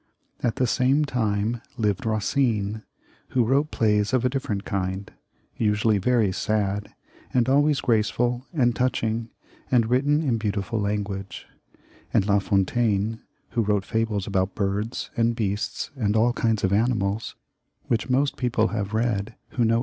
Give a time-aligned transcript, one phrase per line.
[0.41, 2.81] At the same time lived Eacine,
[3.27, 5.11] who wrote plays of a different kind,
[5.57, 6.95] usually very sad,
[7.31, 9.29] and always graceful and touching,
[9.69, 11.45] and written in beautiful language;
[12.11, 16.73] and La Fon taine, who wrote fables about birds and beasts and all kinds of
[16.73, 17.35] animals,
[17.85, 19.79] which most people have read who know XLiv.